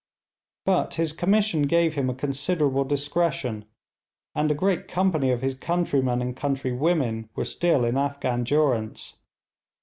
[0.65, 3.65] But his commission gave him a considerable discretion,
[4.33, 9.19] and a great company of his countrymen and countrywomen were still in Afghan durance.